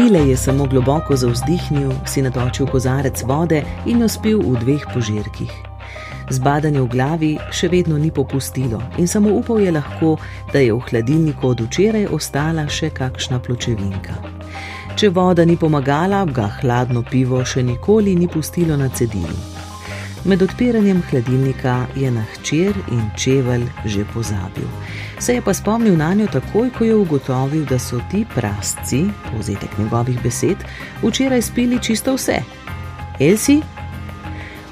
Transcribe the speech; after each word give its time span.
Mile 0.00 0.28
je 0.28 0.36
samo 0.36 0.66
globoko 0.66 1.16
zauzdihnil, 1.16 1.92
si 2.06 2.22
natočil 2.22 2.66
kozarec 2.66 3.22
vode 3.28 3.58
in 3.86 4.00
jo 4.00 4.06
spil 4.08 4.38
v 4.40 4.56
dveh 4.62 4.84
požirkih. 4.94 5.50
Zbadanje 6.32 6.80
v 6.80 6.88
glavi 6.88 7.30
še 7.52 7.68
vedno 7.68 7.98
ni 8.00 8.08
popustilo 8.08 8.80
in 8.96 9.08
samo 9.08 9.34
upal 9.36 9.60
je 9.60 9.74
lahko, 9.76 10.14
da 10.52 10.62
je 10.64 10.72
v 10.72 10.80
hladilniku 10.88 11.52
od 11.52 11.60
včeraj 11.66 12.06
ostala 12.16 12.64
še 12.64 12.88
kakšna 12.96 13.42
pločevinka. 13.44 14.16
Če 14.96 15.12
voda 15.12 15.44
ni 15.44 15.58
pomagala, 15.60 16.24
ga 16.24 16.48
hladno 16.62 17.04
pivo 17.04 17.44
še 17.44 17.60
nikoli 17.60 18.16
ni 18.16 18.28
pustilo 18.28 18.80
na 18.80 18.88
cedilu. 18.88 19.36
Med 20.24 20.40
odpiranjem 20.42 21.04
hladilnika 21.10 21.76
je 21.96 22.08
na 22.10 22.24
hčer 22.32 22.72
in 22.88 23.04
čevelj 23.20 23.68
že 23.84 24.08
pozabil. 24.14 24.68
Se 25.20 25.34
je 25.34 25.42
pa 25.42 25.54
spomnil 25.54 25.96
na 25.96 26.14
njo 26.14 26.26
takoj, 26.26 26.70
ko 26.78 26.84
je 26.84 26.94
ugotovil, 26.96 27.64
da 27.64 27.78
so 27.78 28.00
ti 28.10 28.24
prasci, 28.34 29.04
povzetek 29.32 29.78
njegovih 29.78 30.22
besed, 30.22 30.56
včeraj 31.02 31.42
spili 31.42 31.82
čisto 31.82 32.14
vse. 32.14 32.38
Elsi? 33.20 33.60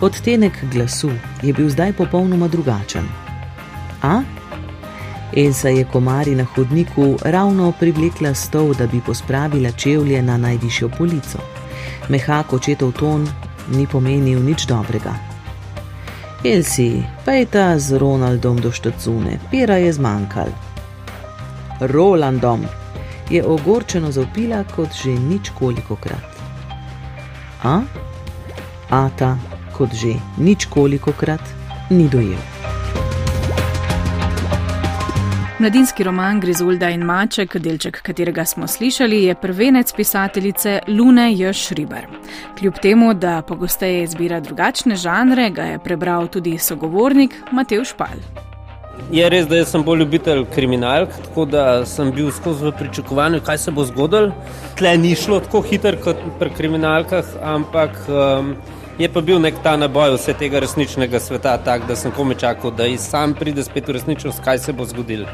Odtenek 0.00 0.64
glasu 0.72 1.10
je 1.42 1.52
bil 1.52 1.68
zdaj 1.68 1.92
popolnoma 1.92 2.48
drugačen. 2.48 3.04
A? 4.02 4.22
Elsa 5.36 5.68
je 5.68 5.84
komari 5.84 6.34
na 6.34 6.44
hodniku 6.44 7.18
ravno 7.24 7.72
privlekla 7.80 8.34
stol, 8.34 8.74
da 8.74 8.86
bi 8.86 9.00
pospravila 9.00 9.70
čevlje 9.70 10.22
na 10.22 10.36
najvišjo 10.36 10.88
polico. 10.98 11.38
Mehak 12.08 12.52
očetov 12.52 12.92
ton 12.92 13.28
ni 13.70 13.86
pomenil 13.86 14.40
nič 14.40 14.66
dobrega. 14.66 15.37
Elsi, 16.44 17.02
pejta 17.24 17.78
z 17.78 17.98
Ronaldom 17.98 18.60
do 18.62 18.70
štacune, 18.70 19.38
pira 19.50 19.74
je 19.76 19.92
zmanjkal. 19.92 20.46
Rolandom 21.80 22.62
je 23.30 23.42
ogorčeno 23.44 24.12
zaupila 24.14 24.62
kot 24.76 24.94
že 24.94 25.18
nič 25.18 25.50
koliko 25.50 25.96
krat. 25.96 26.22
A? 27.62 27.82
Ata, 28.90 29.34
kot 29.74 29.90
že 29.90 30.14
nič 30.38 30.70
koliko 30.70 31.10
krat, 31.12 31.42
ni 31.90 32.06
dojel. 32.08 32.67
Mladinski 35.58 36.04
roman 36.04 36.40
Grizulda 36.40 36.86
in 36.94 37.00
Maček, 37.02 37.56
delček 37.58 37.96
katerega 38.06 38.44
smo 38.46 38.66
slišali, 38.66 39.24
je 39.24 39.34
prvenec 39.34 39.92
pisateljice 39.92 40.78
Lune 40.88 41.32
J. 41.34 41.52
Šriber. 41.52 42.06
Kljub 42.58 42.78
temu, 42.82 43.14
da 43.14 43.42
pogosteje 43.42 44.04
izbira 44.04 44.38
drugačne 44.40 44.96
žanre, 44.96 45.50
ga 45.50 45.62
je 45.62 45.78
prebral 45.78 46.28
tudi 46.28 46.58
sogovornik 46.58 47.34
Matej 47.52 47.84
Špal. 47.90 48.22
Je 49.10 49.26
res, 49.30 49.50
da 49.50 49.64
sem 49.66 49.82
bolj 49.82 50.04
ljubitelj 50.04 50.44
kriminalk, 50.54 51.10
tako 51.24 51.44
da 51.50 51.66
sem 51.86 52.14
bil 52.14 52.30
skozi 52.30 52.68
v 52.68 52.76
pričakovanju, 52.78 53.42
kaj 53.42 53.58
se 53.58 53.74
bo 53.74 53.84
zgodilo. 53.84 54.30
Tle 54.78 54.94
ni 54.98 55.16
šlo 55.18 55.40
tako 55.40 55.64
hitro 55.66 55.98
kot 56.04 56.22
pri 56.38 56.54
kriminalkah, 56.54 57.34
ampak 57.42 57.98
um, 58.06 58.54
je 58.98 59.08
pa 59.08 59.20
bil 59.20 59.38
nek 59.40 59.54
ta 59.62 59.76
naboj 59.76 60.16
vse 60.16 60.34
tega 60.34 60.58
resničnega 60.60 61.20
sveta, 61.20 61.56
tak, 61.64 61.86
da 61.86 61.96
sem 61.96 62.12
kome 62.12 62.34
čakal, 62.34 62.70
da 62.70 62.86
iz 62.86 63.06
sam 63.06 63.34
pride 63.34 63.62
spet 63.62 63.88
v 63.88 63.96
resničnost, 63.98 64.42
kaj 64.44 64.58
se 64.58 64.72
bo 64.72 64.84
zgodilo. 64.84 65.28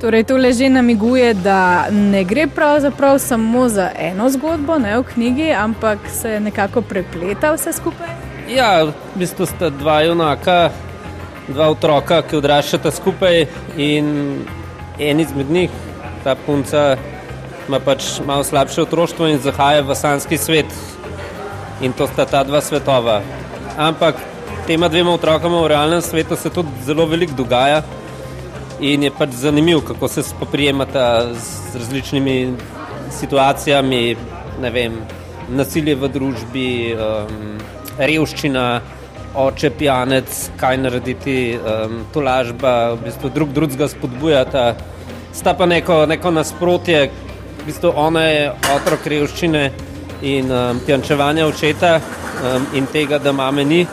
Torej, 0.00 0.24
to 0.24 0.36
leže 0.36 0.68
namiguje, 0.68 1.34
da 1.34 1.90
ne 1.90 2.24
gre 2.24 2.46
pravzaprav 2.46 3.18
samo 3.18 3.68
za 3.68 3.90
eno 3.98 4.30
zgodbo 4.30 4.78
ne, 4.78 4.96
v 4.98 5.04
knjigi, 5.12 5.50
ampak 5.52 5.98
se 6.08 6.40
nekako 6.40 6.82
prepleta 6.82 7.52
vse 7.52 7.72
skupaj. 7.72 8.08
Ja, 8.48 8.84
v 8.84 8.94
bistvu 9.14 9.46
sta 9.46 9.70
dva 9.70 10.00
junaka, 10.02 10.70
dva 11.48 11.68
otroka, 11.70 12.22
ki 12.22 12.40
odraščata 12.40 12.90
skupaj 12.90 13.44
in 13.76 14.08
en 14.98 15.20
izmed 15.20 15.50
njih, 15.50 15.70
ta 16.24 16.34
punca, 16.46 16.96
ima 17.68 17.78
pač 17.80 18.18
malo 18.26 18.44
slabše 18.44 18.82
otroštvo 18.82 19.28
in 19.30 19.38
zahaja 19.38 19.84
v 19.86 19.94
sanski 19.94 20.38
svet, 20.38 20.72
in 21.80 21.92
to 21.92 22.06
sta 22.06 22.24
ta 22.24 22.44
dva 22.44 22.60
svetova. 22.60 23.22
Ampak 23.76 24.16
tema 24.66 24.88
dvema 24.88 25.14
otrokama 25.14 25.62
v 25.62 25.72
realnem 25.72 26.02
svetu 26.02 26.36
se 26.36 26.50
tudi 26.50 26.68
zelo 26.84 27.06
veliko 27.06 27.32
dogaja 27.32 27.82
in 28.80 29.02
je 29.02 29.10
pač 29.10 29.30
zanimivo, 29.30 29.80
kako 29.80 30.08
se 30.08 30.22
spoprijemata 30.22 31.34
z 31.34 31.76
različnimi 31.76 32.54
situacijami, 33.10 34.16
ne 34.60 34.70
vem, 34.70 35.00
nasilje 35.48 35.94
v 35.94 36.08
družbi, 36.08 36.70
um, 36.94 37.58
revščina, 37.98 38.80
oče 39.34 39.70
pijanec, 39.78 40.38
kaj 40.60 40.78
narediti, 40.80 41.36
um, 41.58 42.00
to 42.12 42.22
lažba, 42.24 42.94
v 42.94 43.04
bistvu 43.04 43.30
drug 43.34 43.52
drugega 43.52 43.88
spodbujata. 43.88 44.64
Sta 45.36 45.54
pa 45.54 45.66
neko, 45.66 46.06
neko 46.06 46.32
nasprotje, 46.34 47.10
v 47.60 47.68
bistvu 47.68 47.92
ona 47.96 48.24
je 48.26 48.50
otrok 48.76 49.06
revščine 49.06 49.70
in 50.22 50.52
um, 50.52 50.80
tjančevanja 50.86 51.46
očeta 51.46 52.00
um, 52.00 52.66
in 52.74 52.86
tega, 52.86 53.18
da 53.18 53.32
mame 53.32 53.64
ni. 53.64 53.86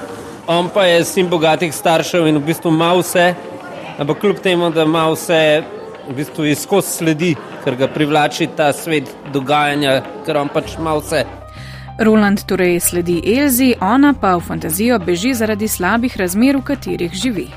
On 0.48 0.70
pa 0.74 0.86
je 0.86 1.04
sin 1.06 1.30
bogatih 1.30 1.74
staršev 1.76 2.28
in 2.28 2.38
v 2.38 2.46
bistvu 2.48 2.72
ima 2.72 2.94
vse, 2.96 3.34
ampak 4.00 4.20
kljub 4.20 4.40
temu, 4.44 4.70
da 4.70 4.84
ima 4.84 5.10
vse, 5.12 5.64
v 6.08 6.16
bistvu 6.16 6.46
izkos 6.46 6.88
sledi, 6.98 7.34
ker 7.64 7.76
ga 7.76 7.88
privlači 7.92 8.48
ta 8.56 8.72
svet 8.74 9.10
dogajanja, 9.34 10.02
ker 10.26 10.40
on 10.40 10.52
pač 10.54 10.78
ima 10.80 10.96
vse. 10.96 11.26
Roland 12.00 12.44
torej 12.48 12.80
sledi 12.80 13.18
Elzi, 13.26 13.74
ona 13.82 14.14
pa 14.14 14.36
v 14.38 14.46
fantazijo 14.46 15.00
beži 15.00 15.34
zaradi 15.34 15.68
slabih 15.68 16.18
razmer, 16.18 16.58
v 16.58 16.64
katerih 16.64 17.14
živi. 17.14 17.48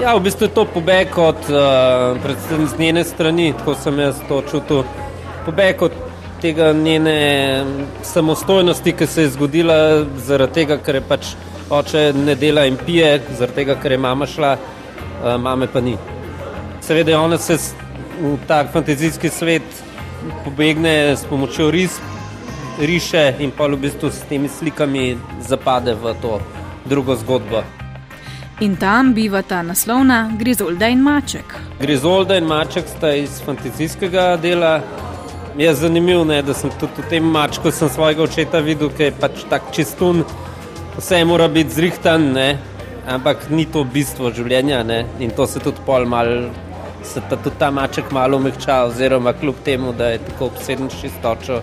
Ja, 0.00 0.14
v 0.16 0.22
bistvu 0.24 0.46
je 0.46 0.54
to 0.54 0.64
pobeg 0.64 1.18
od, 1.18 1.42
uh, 1.50 2.16
predvsem 2.22 2.66
z 2.66 2.78
njene 2.78 3.04
strani, 3.04 3.52
tako 3.58 3.74
sem 3.74 3.98
jaz 3.98 4.22
to 4.28 4.40
čutil. 4.50 4.84
Pobeg 5.44 5.82
od 5.82 5.92
tega 6.42 6.72
njene 6.72 7.64
samostojnosti, 8.02 8.92
ki 8.92 9.06
se 9.06 9.22
je 9.22 9.28
zgodila 9.30 10.04
zaradi 10.26 10.52
tega, 10.52 10.78
ker 10.82 10.98
je 10.98 11.02
pač 11.08 11.34
oče 11.70 12.00
ne 12.18 12.34
dela 12.34 12.64
in 12.66 12.76
pije, 12.86 13.20
zaradi 13.38 13.60
tega, 13.60 13.76
ker 13.82 13.94
je 13.94 13.98
mama 13.98 14.26
šla, 14.26 14.56
mame 15.38 15.68
pa 15.70 15.80
ni. 15.80 15.94
Seveda, 16.82 17.20
ona 17.20 17.38
se 17.38 17.58
v 18.20 18.34
tak 18.48 18.72
fantazijski 18.72 19.28
svet 19.30 19.84
pobegne 20.44 21.14
s 21.16 21.22
pomočjo 21.30 21.70
ris, 21.70 22.00
riše 22.80 23.22
in 23.38 23.54
pa 23.54 23.66
v 23.70 23.78
bistvu 23.84 24.10
s 24.10 24.26
temi 24.28 24.48
slikami 24.48 25.14
zapade 25.46 25.94
v 25.94 26.14
to 26.22 26.40
drugo 26.90 27.16
zgodbo. 27.16 27.62
In 28.60 28.76
tam 28.76 29.14
bivata 29.14 29.62
naslovna 29.62 30.32
Grizolda 30.38 30.88
in 30.88 31.02
Maček. 31.02 31.54
Grizolda 31.80 32.36
in 32.36 32.44
Maček 32.50 32.90
sta 32.90 33.14
iz 33.14 33.40
fantazijskega 33.46 34.36
dela 34.42 34.80
je 35.58 35.74
zanimivo, 35.74 36.24
ne, 36.24 36.42
da 36.42 36.54
sem 36.54 36.70
tudi 36.80 37.02
v 37.02 37.08
tem 37.10 37.24
mačku 37.24 37.70
svojega 37.70 38.22
očeta 38.22 38.58
videl, 38.58 38.90
ki 38.90 39.10
je 39.10 39.14
pač 39.20 39.44
tako 39.50 39.72
čistun, 39.72 40.24
vse 40.96 41.24
mora 41.24 41.48
biti 41.48 41.74
zrihtan, 41.74 42.32
ne, 42.32 42.58
ampak 43.08 43.48
ni 43.50 43.66
to 43.66 43.84
bistvo 43.84 44.30
življenja 44.32 44.82
ne, 44.86 45.04
in 45.20 45.30
to 45.36 45.46
se 45.46 45.60
tudi 45.60 45.82
pol 45.86 46.06
mal. 46.06 46.50
Se 47.02 47.18
ta, 47.18 47.34
tudi 47.34 47.58
ta 47.58 47.72
maček 47.74 48.12
malo 48.14 48.38
umehča, 48.38 48.84
oziroma 48.86 49.32
kljub 49.34 49.56
temu, 49.66 49.90
da 49.92 50.12
je 50.12 50.20
tako 50.22 50.52
obseden 50.52 50.86
s 50.86 51.00
čistočo 51.00 51.58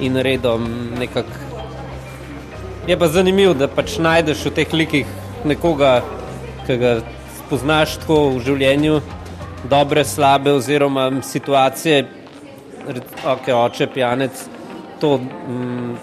in 0.00 0.16
redom. 0.16 0.64
Nekak... 0.96 1.28
Je 2.88 2.96
pa 2.96 3.08
zanimivo, 3.12 3.52
da 3.52 3.68
pač 3.68 3.98
najdeš 4.00 4.46
v 4.48 4.52
teh 4.56 4.72
likih 4.72 5.10
nekoga, 5.44 5.98
ki 6.64 6.78
ga 6.80 6.94
spoznaš 7.42 7.98
tako 8.00 8.16
v 8.38 8.40
življenju, 8.46 9.02
dobre, 9.68 10.06
slabe, 10.08 10.56
oziroma 10.56 11.10
situacije, 11.20 12.06
okay, 13.24 13.54
oče, 13.54 13.86
pijanec, 13.94 14.44
to 15.00 15.18
mm, 15.18 15.96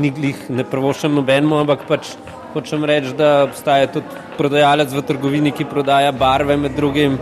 ni 0.00 0.10
glih 0.10 0.46
ne 0.48 0.64
prvošem 0.64 1.14
nobenemu, 1.14 1.60
ampak 1.62 1.86
pač 1.88 2.14
hočem 2.54 2.84
reči, 2.84 3.12
da 3.18 3.44
obstaja 3.44 3.90
tudi 3.90 4.22
prodajalec 4.38 4.92
v 4.94 5.02
trgovini, 5.02 5.52
ki 5.52 5.66
prodaja 5.70 6.12
barve 6.12 6.56
med 6.56 6.76
drugim. 6.76 7.18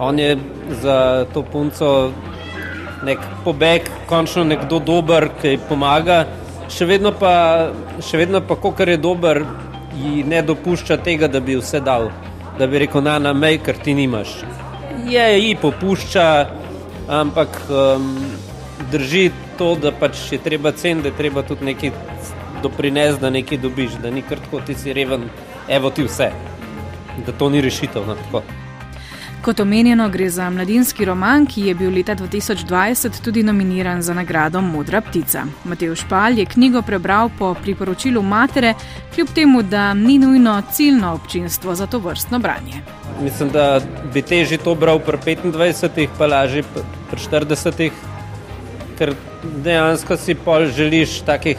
On 0.00 0.18
je 0.18 0.36
za 0.82 1.26
to 1.34 1.42
punco 1.42 2.12
nek 3.04 3.22
pobeg, 3.44 3.88
končno 4.08 4.44
nekdo 4.44 4.78
dober, 4.78 5.28
ki 5.40 5.56
ji 5.56 5.62
pomaga. 5.68 6.24
Še 6.72 6.86
vedno 6.88 7.12
pa, 7.14 7.34
še 8.02 8.18
vedno 8.18 8.40
pa, 8.42 8.56
ko 8.58 8.72
je 8.78 8.96
dober, 8.96 9.44
ji 9.96 10.22
ne 10.26 10.42
dopušča 10.42 10.96
tega, 11.02 11.28
da 11.28 11.40
bi 11.40 11.56
vse 11.56 11.80
dal, 11.80 12.10
da 12.58 12.66
bi 12.66 12.78
rekel, 12.82 13.02
na 13.02 13.32
mej, 13.32 13.60
ker 13.64 13.78
ti 13.78 13.94
nimaš. 13.94 14.42
Je, 15.06 15.26
ji 15.38 15.54
popušča, 15.60 16.26
ampak 17.08 17.60
um, 17.70 18.16
drži 18.92 19.30
to, 19.58 19.74
da 19.74 19.92
pač 19.92 20.32
je 20.32 20.38
treba 20.38 20.72
cen, 20.72 21.02
da 21.02 21.08
je 21.08 21.16
treba 21.16 21.42
tudi 21.42 21.64
nekaj 21.64 21.90
doprinesti, 22.62 23.20
da 23.20 23.30
nekaj 23.30 23.58
dobiš, 23.58 23.98
da 24.02 24.10
ni 24.10 24.22
kar 24.22 24.38
tako 24.38 24.60
ti 24.66 24.74
si 24.74 24.92
reven, 24.92 25.28
evo 25.68 25.90
ti 25.90 26.04
vse, 26.04 26.30
da 27.26 27.32
to 27.32 27.50
ni 27.50 27.60
rešitev. 27.60 28.06
No, 28.06 28.42
Kot 29.46 29.60
omenjeno, 29.60 30.08
gre 30.08 30.30
za 30.30 30.50
mladinski 30.50 31.04
roman, 31.04 31.44
ki 31.46 31.68
je 31.68 31.74
bil 31.74 31.92
leta 31.94 32.16
2020 32.16 33.20
tudi 33.24 33.42
nominiran 33.42 34.02
za 34.02 34.14
nagrado 34.14 34.60
Modra 34.60 35.00
ptica. 35.00 35.44
Matej 35.64 35.94
Špal 35.94 36.38
je 36.38 36.46
knjigo 36.46 36.82
prebral 36.82 37.30
po 37.38 37.54
priporočilu 37.54 38.22
matere, 38.22 38.74
kljub 39.14 39.28
temu, 39.34 39.62
da 39.62 39.94
ni 39.94 40.18
nujno 40.18 40.62
ciljno 40.72 41.14
občinstvo 41.14 41.74
za 41.74 41.86
to 41.86 41.98
vrstno 41.98 42.38
branje. 42.38 42.82
Mislim, 43.22 43.50
da 43.50 43.80
bi 44.14 44.22
težje 44.22 44.58
to 44.58 44.74
bral 44.74 44.98
pri 44.98 45.36
25, 45.36 46.08
pa 46.18 46.26
lažje 46.26 46.62
pri 47.10 47.18
40. 47.30 47.90
ker 48.98 49.14
dejansko 49.64 50.16
si 50.16 50.34
pol 50.34 50.66
želiš 50.66 51.20
takih 51.26 51.56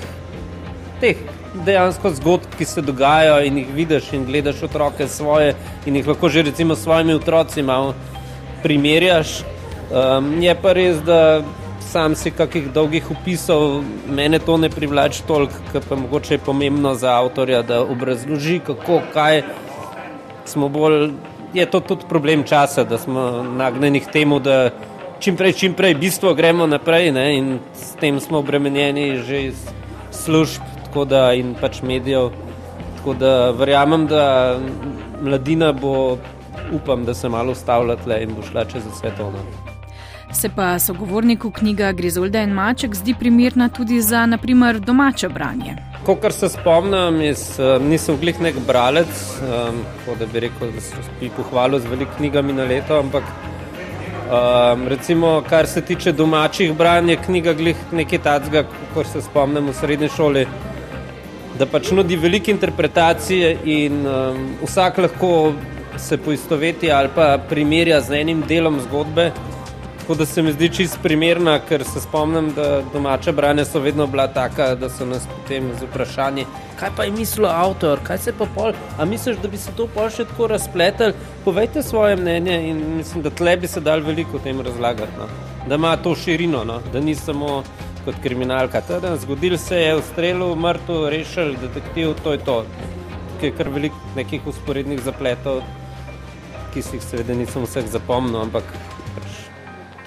teh 1.01 1.17
dejansko 1.65 2.11
zgodb, 2.17 2.49
ki 2.57 2.65
se 2.65 2.81
dogajajo 2.81 3.45
in 3.45 3.57
jih 3.57 3.73
vidiš 3.73 4.11
in 4.13 4.25
gledaš 4.25 4.63
otroke 4.63 5.07
svoje 5.07 5.55
in 5.85 5.95
jih 5.95 6.07
lahko 6.07 6.29
že 6.29 6.41
recimo 6.41 6.75
s 6.75 6.83
svojimi 6.83 7.13
otroci 7.13 7.63
malo 7.63 7.95
primerjaš. 8.63 9.41
Um, 9.87 10.41
je 10.41 10.55
pa 10.61 10.73
res, 10.73 10.97
da 11.05 11.41
sam 11.87 12.15
si 12.15 12.31
kakih 12.31 12.67
dolgih 12.73 13.05
opisov, 13.11 13.83
mene 14.09 14.39
to 14.39 14.57
ne 14.57 14.69
privlači 14.69 15.23
toliko, 15.27 15.61
ker 15.71 15.85
pa 15.89 15.95
mogoče 15.95 16.33
je 16.33 16.43
pomembno 16.43 16.93
za 16.95 17.13
avtorja, 17.21 17.61
da 17.61 17.81
obrazloži, 17.81 18.59
kako, 18.59 19.01
kaj 19.13 19.41
smo 20.45 20.69
bolj. 20.69 21.11
Je 21.53 21.65
to 21.65 21.79
tudi 21.79 22.05
problem 22.09 22.43
časa, 22.43 22.83
da 22.83 22.97
smo 22.97 23.43
nagnjeni 23.57 24.01
k 24.03 24.11
temu, 24.11 24.39
da 24.39 24.69
čim 25.19 25.37
prej, 25.37 25.53
čim 25.53 25.73
prej, 25.73 25.95
bistvo 25.95 26.33
gremo 26.33 26.67
naprej 26.67 27.11
ne? 27.11 27.27
in 27.37 27.59
s 27.73 27.95
tem 27.99 28.19
smo 28.19 28.39
obremenjeni 28.39 29.17
že 29.27 29.43
iz 29.51 29.69
služb 30.11 30.61
da, 31.05 31.33
in 31.33 31.55
pač 31.61 31.81
medijev. 31.81 32.31
Tako 32.97 33.13
da 33.13 33.51
verjamem, 33.51 34.07
da 34.07 34.57
mladina 35.21 35.71
bo, 35.71 36.17
upam, 36.73 37.05
da 37.05 37.13
se 37.13 37.29
malo 37.29 37.51
ustavlja 37.51 37.95
tle 37.95 38.23
in 38.23 38.33
bo 38.35 38.41
šla 38.41 38.65
čez 38.65 38.83
vse 38.85 39.11
to. 39.17 39.31
Ne? 39.31 39.43
Se 40.33 40.49
pa 40.49 40.79
sogovorniku 40.79 41.51
knjiga 41.51 41.91
Grizolda 41.91 42.41
in 42.43 42.51
Maček 42.51 42.95
zdi 42.95 43.15
primerna 43.19 43.69
tudi 43.69 44.01
za 44.01 44.25
naprimer, 44.25 44.79
domače 44.79 45.29
branje. 45.29 45.75
Kar 46.21 46.31
se 46.33 46.49
spomnim, 46.49 47.21
jaz 47.21 47.59
nisem 47.83 48.17
glih 48.19 48.41
nek 48.41 48.55
bralec, 48.67 49.07
um, 49.43 49.79
da 50.19 50.25
bi 50.25 50.39
rekel, 50.39 50.71
da 50.71 50.81
se 50.81 50.95
bi 51.19 51.29
pohvalil 51.37 51.79
z 51.79 51.85
velikimi 51.91 52.17
knjigami 52.17 52.53
na 52.53 52.63
leto, 52.63 52.99
ampak 52.99 53.23
um, 54.27 54.87
recimo, 54.87 55.41
kar 55.49 55.67
se 55.67 55.81
tiče 55.81 56.11
domačih 56.11 56.73
branj, 56.73 57.09
je 57.09 57.17
knjiga 57.25 57.53
glih 57.53 57.75
nekaj 57.91 58.19
tacga, 58.19 58.63
kot 58.93 59.07
se 59.07 59.21
spomnim 59.21 59.67
v 59.67 59.73
srednji 59.73 60.09
šoli 60.15 60.47
da 61.57 61.65
pač 61.65 61.91
nudi 61.91 62.17
velike 62.21 62.51
interpretacije 62.53 63.51
in 63.65 64.05
um, 64.05 64.41
vsak 64.61 64.97
lahko 64.97 65.31
se 65.97 66.17
poistoveti 66.17 66.91
ali 66.91 67.09
pa 67.15 67.37
primerja 67.49 68.01
z 68.01 68.21
enim 68.21 68.43
delom 68.47 68.79
zgodbe. 68.81 69.31
Tako 70.07 70.19
da 70.19 70.25
se 70.25 70.41
mi 70.41 70.51
zdi 70.51 70.69
čist 70.71 70.97
primerna, 71.03 71.57
ker 71.59 71.83
se 71.83 71.99
spomnim, 71.99 72.45
da 72.55 72.81
domača 72.93 73.31
branja 73.35 73.65
so 73.65 73.79
vedno 73.83 74.05
bila 74.07 74.27
taka, 74.31 74.69
da 74.75 74.87
so 74.89 75.05
nas 75.05 75.25
potem 75.27 75.67
z 75.79 75.83
vprašanji, 75.83 76.45
kaj 76.79 76.93
pa 76.95 77.03
je 77.03 77.11
mislil 77.11 77.47
avtor, 77.49 77.99
kaj 78.07 78.17
se 78.17 78.33
pa 78.37 78.47
pol, 78.55 78.71
a 78.97 79.05
misliš, 79.05 79.41
da 79.43 79.51
bi 79.51 79.59
se 79.59 79.73
to 79.75 79.89
pol 79.91 80.07
še 80.07 80.23
tako 80.29 80.47
razpletel, 80.47 81.11
povejte 81.43 81.83
svoje 81.83 82.15
mnenje 82.15 82.55
in 82.69 82.81
mislim, 83.01 83.27
da 83.27 83.35
tle 83.35 83.57
bi 83.57 83.67
se 83.67 83.83
dal 83.83 83.99
veliko 84.07 84.39
o 84.39 84.43
tem 84.47 84.63
razlagati, 84.63 85.19
no. 85.19 85.27
da 85.67 85.75
ima 85.75 85.97
to 85.97 86.15
širino, 86.15 86.63
no. 86.63 86.79
da 86.93 87.03
ni 87.03 87.15
samo 87.15 87.63
kot 88.05 88.23
kriminalka. 88.23 88.81
Teda, 88.81 89.17
zgodil 89.19 89.57
se 89.59 89.81
je 89.81 89.95
v 89.95 90.09
strelu, 90.13 90.53
mrtev, 90.55 91.09
rešil, 91.11 91.57
detektiv, 91.59 92.15
to 92.23 92.37
je 92.37 92.45
to. 92.47 92.61
Tukaj 93.33 93.49
je 93.49 93.57
kar 93.59 93.75
veliko 93.75 94.15
nekih 94.15 94.47
usporednih 94.47 95.03
zapletov, 95.03 95.65
ki 96.71 96.81
si 96.81 96.95
jih 96.95 97.03
seveda 97.03 97.35
nisem 97.35 97.67
vseh 97.67 97.91
zapomnil, 97.91 98.45
ampak 98.47 98.71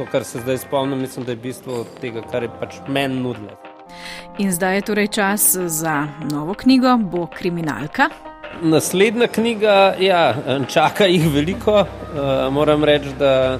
to, 0.00 0.06
kar 0.12 0.24
se 0.24 0.40
zdaj 0.40 0.58
spomnim, 0.58 1.00
mislim, 1.00 1.24
da 1.24 1.32
je 1.32 1.36
bistvo 1.36 1.84
tega, 2.00 2.22
kar 2.32 2.42
je 2.42 2.48
pač 2.60 2.78
meni 2.88 3.20
nudilo. 3.20 3.52
In 4.38 4.52
zdaj 4.52 4.74
je 4.74 4.82
torej 4.88 5.08
čas 5.12 5.56
za 5.56 6.06
novo 6.30 6.54
knjigo, 6.54 6.96
bo 6.96 7.26
kriminalka. 7.26 8.08
Naslednja 8.62 9.26
knjiga, 9.26 9.94
ja, 10.00 10.34
čaka 10.72 11.04
jih 11.04 11.26
veliko. 11.34 11.82
Uh, 11.82 12.52
moram 12.52 12.84
reči, 12.84 13.12
da 13.18 13.58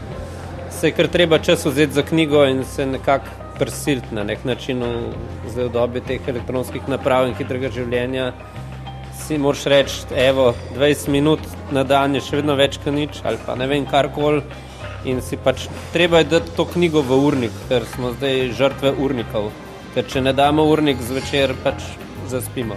se 0.71 0.89
je 0.89 0.93
kar 0.97 1.09
treba 1.09 1.39
čas 1.39 1.67
vzeti 1.67 1.93
za 1.93 2.03
knjigo 2.03 2.45
in 2.47 2.65
se 2.65 2.87
nekako 2.87 3.27
prisiliti 3.59 4.15
na 4.15 4.25
nek 4.25 4.45
način 4.45 4.81
v, 4.83 5.13
v 5.57 5.69
dobi 5.69 6.01
teh 6.01 6.29
elektronskih 6.29 6.89
naprav 6.89 7.29
in 7.29 7.37
hitrega 7.37 7.69
življenja. 7.75 8.33
Si 9.21 9.39
moraš 9.39 9.67
reči, 9.69 10.09
evo, 10.17 10.55
20 10.79 11.09
minut 11.13 11.45
na 11.73 11.85
dan 11.85 12.17
je 12.17 12.25
še 12.25 12.41
vedno 12.41 12.57
več 12.57 12.81
kot 12.81 12.95
nič 12.97 13.21
ali 13.25 13.37
pa 13.47 13.61
ne 13.61 13.69
vem 13.69 13.85
karkoli. 13.87 14.70
In 15.05 15.23
si 15.25 15.37
pač 15.37 15.69
treba 15.93 16.21
je 16.21 16.29
dati 16.37 16.53
to 16.57 16.65
knjigo 16.69 17.03
v 17.03 17.19
urnik, 17.27 17.53
ker 17.69 17.87
smo 17.95 18.13
zdaj 18.13 18.53
žrtve 18.59 18.93
urnikov. 19.01 19.51
Ker 19.95 20.05
če 20.07 20.21
ne 20.21 20.33
damo 20.37 20.67
urnik 20.69 21.01
zvečer, 21.03 21.55
pač 21.65 21.83
zaspimo. 22.29 22.77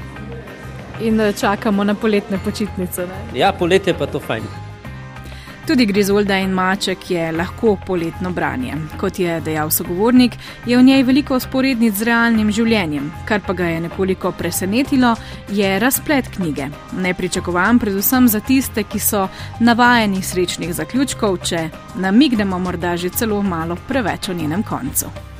In 1.04 1.20
eh, 1.20 1.34
čakamo 1.34 1.84
na 1.84 1.96
poletne 1.96 2.40
počitnice. 2.44 3.08
Ne? 3.08 3.24
Ja, 3.38 3.52
poletje 3.52 3.94
pa 3.94 4.08
to 4.08 4.24
fajn. 4.24 4.63
Tudi 5.68 5.86
Grizolda 5.86 6.38
in 6.38 6.52
Maček 6.52 7.12
je 7.12 7.32
lahko 7.32 7.78
poletno 7.88 8.32
branje. 8.32 8.74
Kot 9.00 9.20
je 9.20 9.42
dejal 9.42 9.72
sogovornik, 9.72 10.36
je 10.66 10.78
v 10.78 10.84
njej 10.84 11.04
veliko 11.04 11.40
sporednic 11.40 11.96
z 11.96 12.04
realnim 12.04 12.52
življenjem. 12.52 13.08
Kar 13.26 13.40
pa 13.48 13.56
ga 13.56 13.72
je 13.72 13.80
nekoliko 13.88 14.32
presenetilo, 14.36 15.16
je 15.48 15.80
razplet 15.80 16.28
knjige. 16.36 16.68
Nepričakovan 17.00 17.80
predvsem 17.80 18.28
za 18.28 18.40
tiste, 18.44 18.84
ki 18.84 19.00
so 19.00 19.28
navajeni 19.60 20.22
srečnih 20.22 20.76
zaključkov, 20.76 21.38
če 21.48 21.70
namignemo 21.96 22.60
morda 22.60 22.98
že 22.98 23.16
celo 23.16 23.42
malo 23.42 23.80
preveč 23.88 24.30
o 24.30 24.34
njenem 24.34 24.64
koncu. 24.64 25.33